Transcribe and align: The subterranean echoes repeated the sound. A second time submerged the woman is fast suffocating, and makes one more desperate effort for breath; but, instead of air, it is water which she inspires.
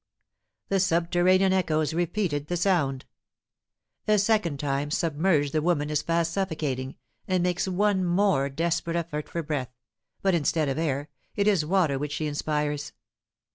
The 0.69 0.79
subterranean 0.79 1.53
echoes 1.53 1.93
repeated 1.93 2.47
the 2.47 2.57
sound. 2.57 3.05
A 4.07 4.17
second 4.17 4.59
time 4.59 4.89
submerged 4.89 5.53
the 5.53 5.61
woman 5.61 5.91
is 5.91 6.01
fast 6.01 6.33
suffocating, 6.33 6.95
and 7.27 7.43
makes 7.43 7.67
one 7.67 8.03
more 8.03 8.49
desperate 8.49 8.95
effort 8.95 9.29
for 9.29 9.43
breath; 9.43 9.69
but, 10.23 10.33
instead 10.33 10.69
of 10.69 10.79
air, 10.79 11.09
it 11.35 11.45
is 11.47 11.63
water 11.63 11.99
which 11.99 12.13
she 12.13 12.25
inspires. 12.25 12.93